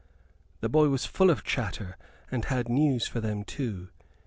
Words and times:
The 0.61 0.67
boy 0.67 0.87
was 0.89 1.05
full 1.05 1.29
of 1.29 1.43
chatter, 1.43 1.95
and 2.31 2.45
had 2.45 2.69
news 2.69 3.05
for 3.05 3.21
them, 3.21 3.43
too. 3.43 3.89